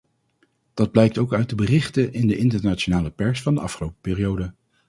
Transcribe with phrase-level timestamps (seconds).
[0.73, 4.53] Dat blijkt ook uit de berichten in de internationale pers van de afgelopen periode.